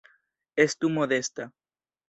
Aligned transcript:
Estu 0.65 0.89
modesta. 0.95 1.49